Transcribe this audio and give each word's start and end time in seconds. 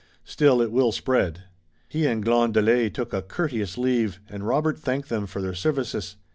Still, 0.25 0.63
it 0.63 0.71
will 0.71 0.91
spread." 0.91 1.43
He 1.87 2.07
and 2.07 2.25
Glandelet 2.25 2.91
took 2.95 3.13
a 3.13 3.21
courteous 3.21 3.77
leave, 3.77 4.19
and 4.27 4.47
Robert 4.47 4.79
thanked 4.79 5.09
them 5.09 5.27
for 5.27 5.43
their 5.43 5.53
services. 5.53 6.15